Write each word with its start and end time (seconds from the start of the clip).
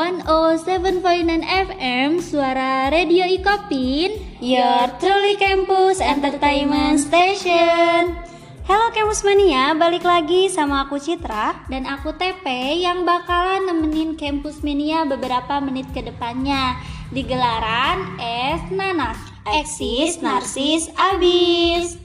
107.9 0.00 1.44
FM 1.44 2.24
Suara 2.24 2.88
Radio 2.88 3.20
Ikopin 3.28 4.16
Your 4.40 4.88
truly 4.96 5.36
campus 5.36 6.00
entertainment 6.00 6.96
station. 7.04 8.16
Halo 8.64 8.96
Campus 8.96 9.20
Mania, 9.28 9.76
balik 9.76 10.00
lagi 10.00 10.48
sama 10.48 10.88
aku 10.88 10.96
Citra. 10.96 11.68
Dan 11.68 11.84
aku 11.84 12.16
TP 12.16 12.48
yang 12.80 13.04
bakalan 13.04 13.68
nemenin 13.68 14.16
Campus 14.16 14.64
Mania 14.64 15.04
beberapa 15.04 15.60
menit 15.60 15.84
ke 15.92 16.00
depannya. 16.00 16.80
Di 17.12 17.20
gelaran 17.20 18.16
Es 18.16 18.72
Nanas 18.72 19.20
Eksis, 19.52 20.24
Narsis, 20.24 20.88
Abis. 20.96 22.00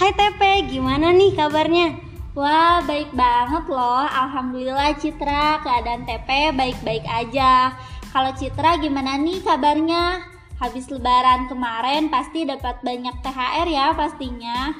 Hai 0.00 0.16
TP, 0.16 0.64
gimana 0.72 1.12
nih 1.12 1.36
kabarnya? 1.36 2.13
Wah, 2.34 2.82
baik 2.82 3.14
banget 3.14 3.62
loh. 3.70 4.02
Alhamdulillah 4.10 4.98
Citra, 4.98 5.62
keadaan 5.62 6.02
TP 6.02 6.50
baik-baik 6.50 7.06
aja. 7.06 7.78
Kalau 8.10 8.34
Citra 8.34 8.74
gimana 8.82 9.14
nih 9.14 9.38
kabarnya? 9.38 10.18
Habis 10.58 10.90
lebaran 10.90 11.46
kemarin 11.46 12.10
pasti 12.10 12.42
dapat 12.42 12.82
banyak 12.82 13.22
THR 13.22 13.66
ya 13.70 13.94
pastinya. 13.94 14.74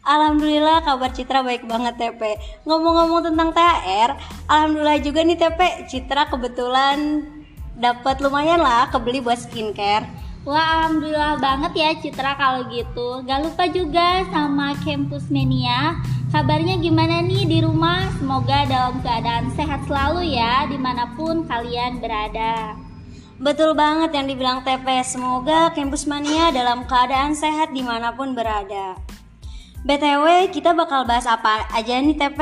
Alhamdulillah 0.00 0.80
kabar 0.80 1.12
Citra 1.12 1.44
baik 1.44 1.68
banget 1.68 2.00
TP 2.00 2.40
Ngomong-ngomong 2.64 3.28
tentang 3.28 3.52
THR 3.52 4.16
Alhamdulillah 4.48 5.04
juga 5.04 5.20
nih 5.20 5.36
TP 5.36 5.60
Citra 5.84 6.32
kebetulan 6.32 7.28
dapat 7.76 8.24
lumayan 8.24 8.64
lah 8.64 8.88
kebeli 8.88 9.20
buat 9.20 9.36
skincare 9.36 10.08
Wah 10.48 10.80
alhamdulillah 10.80 11.36
banget 11.42 11.72
ya 11.76 11.90
Citra 11.98 12.40
kalau 12.40 12.64
gitu 12.72 13.20
Gak 13.26 13.42
lupa 13.42 13.68
juga 13.68 14.24
sama 14.32 14.72
Campus 14.80 15.28
Mania 15.28 16.00
Kabarnya 16.28 16.76
gimana 16.76 17.24
nih 17.24 17.48
di 17.48 17.58
rumah? 17.64 18.12
Semoga 18.20 18.68
dalam 18.68 19.00
keadaan 19.00 19.48
sehat 19.56 19.88
selalu 19.88 20.36
ya 20.36 20.68
di 20.68 20.76
mana 20.76 21.16
pun 21.16 21.48
kalian 21.48 22.04
berada. 22.04 22.76
Betul 23.40 23.72
banget 23.72 24.12
yang 24.12 24.28
dibilang 24.28 24.60
TP, 24.60 24.84
semoga 25.08 25.72
Campus 25.72 26.04
Mania 26.04 26.52
dalam 26.52 26.84
keadaan 26.84 27.32
sehat 27.32 27.72
di 27.72 27.80
mana 27.80 28.12
pun 28.12 28.36
berada. 28.36 29.00
BTW, 29.88 30.52
kita 30.52 30.76
bakal 30.76 31.08
bahas 31.08 31.24
apa 31.24 31.64
aja 31.72 31.96
nih 31.96 32.18
TP? 32.18 32.40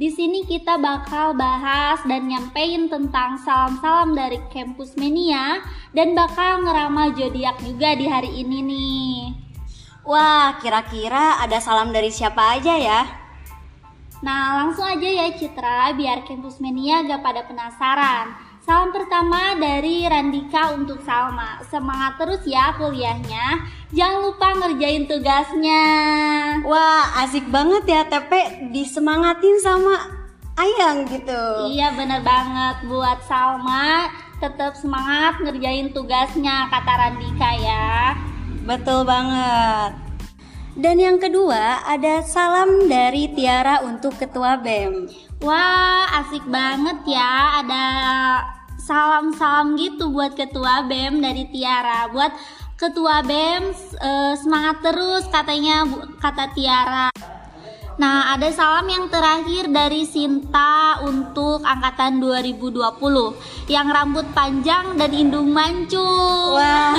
Di 0.00 0.08
sini 0.08 0.48
kita 0.48 0.80
bakal 0.80 1.36
bahas 1.36 2.00
dan 2.08 2.24
nyampein 2.24 2.88
tentang 2.88 3.36
salam-salam 3.36 4.16
dari 4.16 4.40
Campus 4.48 4.96
Mania 4.96 5.60
dan 5.92 6.16
bakal 6.16 6.64
ngeramal 6.64 7.12
zodiak 7.12 7.60
juga 7.60 7.92
di 8.00 8.08
hari 8.08 8.32
ini 8.32 8.58
nih. 8.64 9.33
Wah, 10.04 10.60
kira-kira 10.60 11.40
ada 11.40 11.56
salam 11.64 11.88
dari 11.88 12.12
siapa 12.12 12.60
aja 12.60 12.76
ya? 12.76 13.02
Nah, 14.20 14.60
langsung 14.60 14.84
aja 14.84 15.08
ya 15.08 15.32
Citra, 15.32 15.96
biar 15.96 16.28
Campus 16.28 16.60
Mania 16.60 17.00
gak 17.08 17.24
pada 17.24 17.44
penasaran. 17.48 18.36
Salam 18.64 18.92
pertama 18.92 19.56
dari 19.56 20.04
Randika 20.04 20.72
untuk 20.76 21.00
Salma. 21.04 21.60
Semangat 21.68 22.16
terus 22.16 22.44
ya 22.48 22.76
kuliahnya. 22.76 23.64
Jangan 23.92 24.20
lupa 24.24 24.48
ngerjain 24.56 25.04
tugasnya. 25.08 25.84
Wah, 26.64 27.24
asik 27.24 27.48
banget 27.48 27.84
ya 27.88 28.08
TP 28.08 28.32
disemangatin 28.72 29.56
sama 29.60 30.24
Ayang 30.54 31.02
gitu. 31.10 31.42
Iya 31.74 31.90
bener 31.98 32.22
banget 32.22 32.86
buat 32.86 33.18
Salma 33.26 34.06
tetap 34.38 34.78
semangat 34.78 35.42
ngerjain 35.42 35.90
tugasnya 35.90 36.70
kata 36.70 36.92
Randika 36.94 37.50
ya. 37.58 38.14
Betul 38.64 39.04
banget. 39.04 39.92
Dan 40.74 40.96
yang 40.98 41.20
kedua 41.20 41.84
ada 41.84 42.24
salam 42.24 42.88
dari 42.90 43.30
Tiara 43.30 43.84
untuk 43.84 44.16
Ketua 44.16 44.58
BEM. 44.58 45.06
Wah, 45.44 46.08
asik 46.24 46.48
banget 46.48 47.04
ya. 47.04 47.60
Ada 47.60 47.84
salam-salam 48.80 49.76
gitu 49.76 50.10
buat 50.10 50.32
Ketua 50.32 50.88
BEM 50.88 51.20
dari 51.20 51.44
Tiara. 51.52 52.08
Buat 52.08 52.32
Ketua 52.80 53.20
BEM 53.20 53.70
eh, 54.00 54.34
semangat 54.40 54.80
terus 54.80 55.28
katanya 55.28 55.84
kata 56.18 56.50
Tiara. 56.56 57.12
Nah, 57.94 58.34
ada 58.34 58.50
salam 58.50 58.90
yang 58.90 59.06
terakhir 59.06 59.70
dari 59.70 60.02
Sinta 60.02 60.98
untuk 61.06 61.62
angkatan 61.62 62.18
2020 62.18 62.82
yang 63.70 63.86
rambut 63.86 64.26
panjang 64.34 64.98
dan 64.98 65.14
hidung 65.14 65.54
mancung. 65.54 66.58
Wah, 66.58 66.93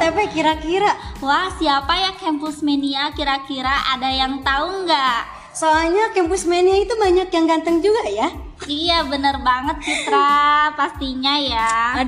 tapi 0.00 0.32
kira-kira? 0.32 0.96
Wah, 1.20 1.52
siapa 1.60 1.92
ya 1.92 2.16
Campus 2.16 2.64
Mania 2.64 3.12
kira-kira 3.12 3.92
ada 3.92 4.08
yang 4.08 4.40
tahu 4.40 4.88
nggak? 4.88 5.20
Soalnya 5.52 6.08
Campus 6.16 6.48
Mania 6.48 6.80
itu 6.80 6.96
banyak 6.96 7.28
yang 7.28 7.44
ganteng 7.44 7.84
juga 7.84 8.08
ya. 8.08 8.32
Iya, 8.64 9.04
bener 9.04 9.44
banget 9.44 9.76
Citra, 9.84 10.72
pastinya 10.80 11.36
ya. 11.36 12.00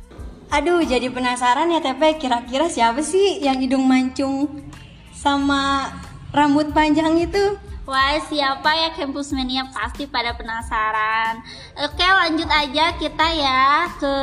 Aduh, 0.49 0.81
jadi 0.81 1.13
penasaran 1.13 1.69
ya 1.69 1.85
Tepe, 1.85 2.17
kira-kira 2.17 2.73
siapa 2.73 3.05
sih 3.05 3.45
yang 3.45 3.61
hidung 3.61 3.85
mancung 3.85 4.49
sama 5.13 5.93
rambut 6.33 6.73
panjang 6.73 7.13
itu? 7.21 7.61
Wah 7.83 8.15
siapa 8.31 8.71
ya 8.79 8.95
Campus 8.95 9.35
Mania? 9.35 9.67
Pasti 9.75 10.07
pada 10.07 10.31
penasaran. 10.39 11.43
Oke 11.83 12.07
lanjut 12.07 12.47
aja 12.47 12.95
kita 12.95 13.27
ya 13.35 13.91
ke 13.99 14.15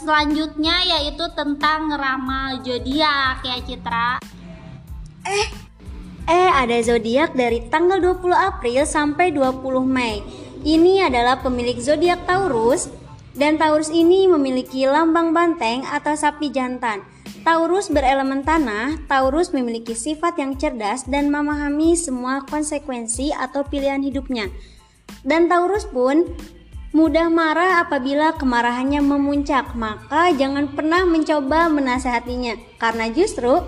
selanjutnya 0.00 0.80
yaitu 0.96 1.28
tentang 1.36 1.92
ngeramal 1.92 2.64
zodiak 2.64 3.44
ya 3.44 3.56
Citra. 3.60 4.10
Eh 5.28 5.48
Eh 6.26 6.50
ada 6.50 6.80
zodiak 6.82 7.36
dari 7.36 7.68
tanggal 7.70 8.00
20 8.02 8.32
April 8.32 8.82
sampai 8.82 9.30
20 9.30 9.62
Mei. 9.86 10.24
Ini 10.64 11.06
adalah 11.06 11.38
pemilik 11.38 11.76
zodiak 11.78 12.24
Taurus 12.24 12.90
dan 13.36 13.60
Taurus 13.60 13.92
ini 13.92 14.24
memiliki 14.26 14.88
lambang 14.88 15.36
banteng 15.36 15.84
atau 15.84 16.16
sapi 16.16 16.48
jantan 16.48 17.04
Taurus 17.46 17.86
berelemen 17.94 18.42
tanah, 18.42 19.06
Taurus 19.06 19.54
memiliki 19.54 19.94
sifat 19.94 20.34
yang 20.34 20.58
cerdas 20.58 21.06
dan 21.06 21.30
memahami 21.30 21.94
semua 21.94 22.42
konsekuensi 22.42 23.30
atau 23.30 23.62
pilihan 23.62 24.02
hidupnya. 24.02 24.50
Dan 25.22 25.46
Taurus 25.46 25.86
pun 25.86 26.26
mudah 26.90 27.30
marah 27.30 27.86
apabila 27.86 28.34
kemarahannya 28.34 28.98
memuncak, 28.98 29.78
maka 29.78 30.34
jangan 30.34 30.74
pernah 30.74 31.06
mencoba 31.06 31.70
menasehatinya 31.70 32.58
karena 32.82 33.14
justru 33.14 33.62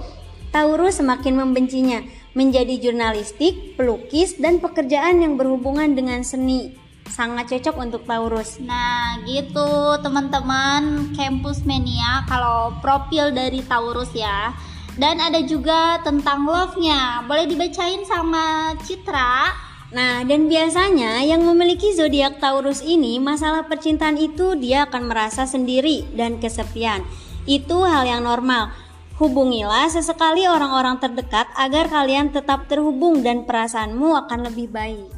Taurus 0.50 0.98
semakin 0.98 1.38
membencinya 1.38 2.02
menjadi 2.34 2.82
jurnalistik, 2.82 3.78
pelukis, 3.78 4.42
dan 4.42 4.58
pekerjaan 4.58 5.22
yang 5.22 5.38
berhubungan 5.38 5.94
dengan 5.94 6.26
seni 6.26 6.74
sangat 7.18 7.50
cocok 7.50 7.76
untuk 7.82 8.02
Taurus. 8.06 8.62
Nah, 8.62 9.18
gitu 9.26 9.98
teman-teman 9.98 11.10
Campus 11.18 11.66
Mania 11.66 12.22
kalau 12.30 12.78
profil 12.78 13.34
dari 13.34 13.58
Taurus 13.66 14.14
ya. 14.14 14.54
Dan 14.94 15.18
ada 15.18 15.42
juga 15.42 15.98
tentang 16.06 16.46
love-nya. 16.46 17.26
Boleh 17.26 17.50
dibacain 17.50 18.06
sama 18.06 18.70
Citra? 18.86 19.50
Nah, 19.90 20.22
dan 20.22 20.46
biasanya 20.46 21.26
yang 21.26 21.42
memiliki 21.42 21.90
zodiak 21.90 22.38
Taurus 22.38 22.86
ini 22.86 23.18
masalah 23.18 23.66
percintaan 23.66 24.14
itu 24.14 24.54
dia 24.54 24.86
akan 24.86 25.10
merasa 25.10 25.42
sendiri 25.42 26.06
dan 26.14 26.38
kesepian. 26.38 27.02
Itu 27.50 27.82
hal 27.82 28.06
yang 28.06 28.22
normal. 28.22 28.70
Hubungilah 29.18 29.90
sesekali 29.90 30.46
orang-orang 30.46 31.02
terdekat 31.02 31.50
agar 31.58 31.90
kalian 31.90 32.30
tetap 32.30 32.70
terhubung 32.70 33.26
dan 33.26 33.42
perasaanmu 33.42 34.14
akan 34.14 34.46
lebih 34.46 34.70
baik. 34.70 35.17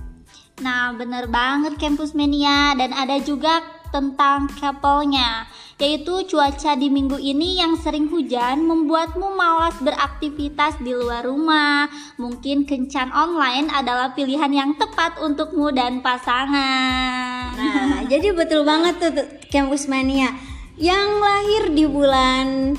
Nah, 0.61 0.93
bener 0.93 1.25
banget 1.33 1.81
Campus 1.81 2.13
Mania 2.13 2.77
dan 2.77 2.93
ada 2.93 3.17
juga 3.17 3.65
tentang 3.91 4.47
couple-nya 4.61 5.51
yaitu 5.81 6.29
cuaca 6.29 6.77
di 6.77 6.93
minggu 6.93 7.17
ini 7.17 7.57
yang 7.57 7.75
sering 7.81 8.13
hujan 8.13 8.69
membuatmu 8.69 9.33
malas 9.33 9.73
beraktivitas 9.81 10.77
di 10.85 10.93
luar 10.93 11.25
rumah. 11.25 11.89
Mungkin 12.21 12.69
kencan 12.69 13.09
online 13.17 13.73
adalah 13.73 14.13
pilihan 14.13 14.53
yang 14.53 14.77
tepat 14.77 15.17
untukmu 15.25 15.73
dan 15.73 16.05
pasangan. 16.05 17.57
Nah, 17.57 18.05
jadi 18.05 18.37
betul 18.37 18.69
banget 18.69 19.01
tuh 19.01 19.13
Campus 19.49 19.89
Mania 19.89 20.37
yang 20.77 21.21
lahir 21.21 21.73
di 21.73 21.89
bulan 21.89 22.77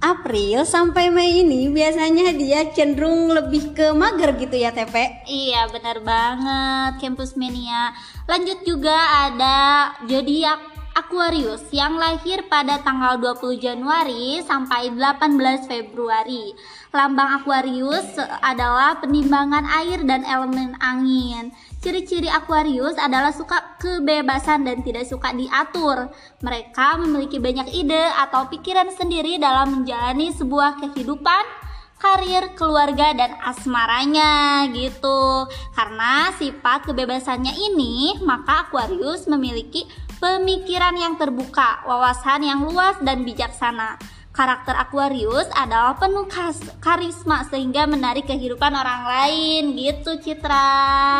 April 0.00 0.64
sampai 0.64 1.12
Mei 1.12 1.44
ini 1.44 1.68
biasanya 1.68 2.32
dia 2.32 2.64
cenderung 2.72 3.28
lebih 3.28 3.76
ke 3.76 3.92
mager 3.92 4.32
gitu 4.40 4.56
ya 4.56 4.72
TP 4.72 4.96
Iya 5.28 5.68
benar 5.68 6.00
banget 6.00 7.04
Campus 7.04 7.36
Mania. 7.36 7.92
Lanjut 8.24 8.64
juga 8.64 8.96
ada 9.28 9.92
zodiak 10.08 10.56
Aquarius 10.96 11.68
yang 11.70 12.00
lahir 12.00 12.48
pada 12.48 12.80
tanggal 12.80 13.20
20 13.20 13.60
Januari 13.60 14.40
sampai 14.42 14.88
18 14.90 15.68
Februari. 15.68 16.56
Lambang 16.90 17.44
Aquarius 17.44 18.16
adalah 18.42 18.98
penimbangan 18.98 19.68
air 19.84 20.00
dan 20.02 20.24
elemen 20.24 20.74
angin 20.80 21.52
Ciri-ciri 21.80 22.28
Aquarius 22.28 22.92
adalah 23.00 23.32
suka 23.32 23.80
kebebasan 23.80 24.68
dan 24.68 24.84
tidak 24.84 25.08
suka 25.08 25.32
diatur. 25.32 26.12
Mereka 26.44 27.00
memiliki 27.00 27.40
banyak 27.40 27.72
ide 27.72 28.04
atau 28.20 28.52
pikiran 28.52 28.92
sendiri 28.92 29.40
dalam 29.40 29.80
menjalani 29.80 30.28
sebuah 30.36 30.76
kehidupan. 30.76 31.72
karir, 32.00 32.56
keluarga, 32.56 33.12
dan 33.12 33.36
asmaranya 33.44 34.64
gitu. 34.72 35.44
Karena 35.76 36.32
sifat 36.32 36.88
kebebasannya 36.88 37.52
ini, 37.52 38.16
maka 38.24 38.64
Aquarius 38.64 39.28
memiliki 39.28 39.84
pemikiran 40.16 40.96
yang 40.96 41.20
terbuka, 41.20 41.84
wawasan 41.84 42.48
yang 42.48 42.64
luas 42.64 42.96
dan 43.04 43.20
bijaksana. 43.20 44.00
Karakter 44.30 44.78
Aquarius 44.78 45.50
adalah 45.58 45.98
penuh 45.98 46.30
karisma 46.78 47.42
sehingga 47.50 47.82
menarik 47.90 48.30
kehidupan 48.30 48.70
orang 48.70 49.02
lain 49.02 49.74
gitu 49.74 50.22
Citra. 50.22 50.70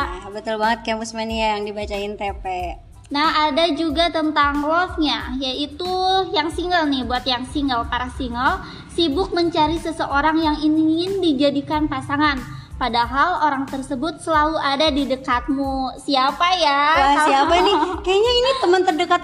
Nah, 0.06 0.30
betul 0.30 0.62
banget 0.62 0.86
Campus 0.86 1.10
Mania 1.10 1.58
yang 1.58 1.66
dibacain 1.66 2.14
TP. 2.14 2.78
Nah, 3.10 3.50
ada 3.50 3.66
juga 3.74 4.06
tentang 4.14 4.62
love-nya, 4.62 5.34
yaitu 5.42 5.90
yang 6.30 6.46
single 6.54 6.86
nih, 6.86 7.02
buat 7.02 7.26
yang 7.26 7.42
single, 7.50 7.82
para 7.90 8.06
single, 8.14 8.62
sibuk 8.94 9.34
mencari 9.34 9.82
seseorang 9.82 10.38
yang 10.38 10.56
ingin 10.62 11.18
dijadikan 11.18 11.90
pasangan. 11.90 12.38
Padahal 12.78 13.42
orang 13.42 13.66
tersebut 13.66 14.22
selalu 14.22 14.56
ada 14.62 14.86
di 14.94 15.10
dekatmu. 15.10 15.98
Siapa 15.98 16.48
ya? 16.62 16.82
Wah, 16.96 17.26
siapa 17.26 17.54
nih? 17.58 17.78
Kayaknya 18.06 18.32
ini 18.38 18.50
teman 18.62 18.82
terdekat 18.86 19.22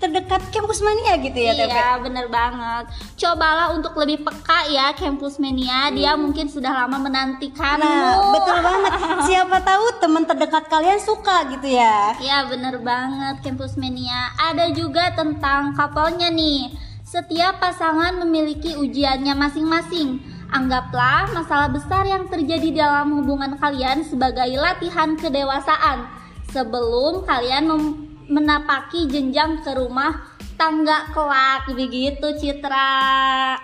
terdekat 0.00 0.40
kampus 0.48 0.80
mania 0.80 1.20
gitu 1.20 1.36
ya 1.36 1.52
Iya 1.52 2.00
bener 2.00 2.26
banget. 2.32 2.88
Cobalah 3.20 3.76
untuk 3.76 3.92
lebih 4.00 4.24
peka 4.24 4.66
ya 4.72 4.96
kampus 4.96 5.36
mania. 5.36 5.92
Dia 5.92 6.16
hmm. 6.16 6.20
mungkin 6.24 6.48
sudah 6.48 6.72
lama 6.72 6.96
menantikanmu 6.96 7.84
Nah 7.84 8.32
betul 8.32 8.58
banget. 8.64 8.92
Siapa 9.28 9.60
tahu 9.60 9.84
teman 10.00 10.24
terdekat 10.24 10.64
kalian 10.72 10.98
suka 10.98 11.52
gitu 11.52 11.68
ya. 11.68 12.16
Iya 12.16 12.48
bener 12.48 12.80
banget 12.80 13.44
kampus 13.44 13.76
mania. 13.76 14.32
Ada 14.40 14.72
juga 14.72 15.12
tentang 15.12 15.76
couple-nya 15.76 16.32
nih. 16.32 16.72
Setiap 17.04 17.60
pasangan 17.60 18.16
memiliki 18.24 18.80
ujiannya 18.80 19.36
masing-masing. 19.36 20.22
Anggaplah 20.50 21.30
masalah 21.30 21.70
besar 21.70 22.08
yang 22.08 22.26
terjadi 22.26 22.82
dalam 22.82 23.20
hubungan 23.20 23.54
kalian 23.60 24.02
sebagai 24.02 24.48
latihan 24.56 25.14
kedewasaan. 25.14 26.08
Sebelum 26.50 27.22
kalian 27.22 27.70
mem 27.70 28.09
menapaki 28.30 29.10
jenjang 29.10 29.60
ke 29.60 29.74
rumah 29.74 30.38
tangga 30.54 31.10
kelak. 31.10 31.66
Begitu 31.74 32.38
Citra. 32.38 33.58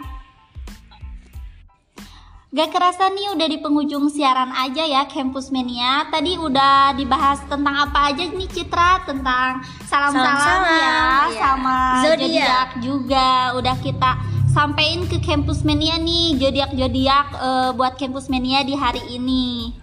Gak 2.56 2.72
kerasa 2.72 3.12
nih 3.12 3.36
udah 3.36 3.48
di 3.52 3.58
penghujung 3.60 4.08
siaran 4.08 4.48
aja 4.48 4.80
ya 4.82 5.04
Campus 5.06 5.52
Mania. 5.52 6.08
Tadi 6.08 6.40
udah 6.40 6.96
dibahas 6.96 7.44
tentang 7.46 7.86
apa 7.86 8.10
aja 8.10 8.26
nih 8.26 8.48
Citra? 8.48 9.04
Tentang 9.04 9.60
salam-salam 9.86 10.60
ya 10.64 10.72
iya. 10.74 10.96
Sama 11.36 11.76
zodiak. 12.00 12.68
Juga. 12.80 13.30
Udah 13.60 13.76
kita 13.78 14.10
sampein 14.56 15.04
ke 15.04 15.20
Campus 15.20 15.60
Mania 15.68 16.00
nih 16.00 16.40
Zodiak-zodiak 16.40 17.26
uh, 17.36 17.70
buat 17.76 18.00
Campus 18.00 18.32
Mania 18.32 18.64
di 18.64 18.72
hari 18.72 19.04
ini 19.12 19.76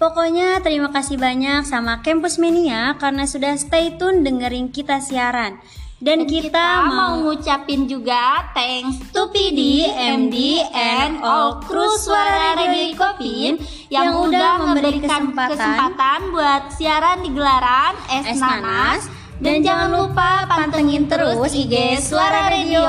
Pokoknya 0.00 0.64
terima 0.64 0.88
kasih 0.88 1.20
banyak 1.20 1.68
sama 1.68 2.00
Campus 2.00 2.40
Mania 2.40 2.96
karena 2.96 3.28
sudah 3.28 3.52
stay 3.60 4.00
tune 4.00 4.24
dengerin 4.24 4.72
kita 4.72 4.96
siaran. 4.96 5.60
Dan, 6.00 6.24
Dan 6.24 6.32
kita, 6.32 6.56
kita 6.56 6.88
mau 6.88 7.20
ngucapin 7.20 7.84
juga 7.84 8.48
thanks 8.56 8.96
to 9.12 9.28
PD, 9.28 9.84
MD, 9.92 10.64
and 10.72 11.20
all 11.20 11.60
kru 11.60 11.84
suara 12.00 12.56
Radio 12.56 12.96
Kopin 12.96 13.60
yang, 13.92 14.08
yang 14.08 14.24
udah 14.24 14.52
memberikan 14.64 15.28
kesempatan, 15.28 15.52
kesempatan 15.52 16.20
buat 16.32 16.62
siaran 16.72 17.18
di 17.20 17.30
gelaran 17.36 17.92
Es, 18.08 18.24
es 18.32 18.40
Nanas. 18.40 19.04
Dan, 19.36 19.60
Dan 19.60 19.68
jangan 19.68 19.88
lupa 19.92 20.48
pantengin 20.48 21.04
terus 21.12 21.52
IG 21.52 22.00
Suara 22.00 22.48
Radio. 22.48 22.88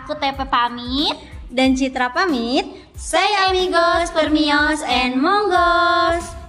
Aku 0.00 0.16
Tepe 0.16 0.48
pamit 0.48 1.12
dan 1.52 1.76
Citra 1.76 2.08
pamit. 2.08 2.81
Say 3.04 3.28
amigos, 3.48 4.12
permios, 4.12 4.80
and 4.86 5.16
mongos! 5.16 6.41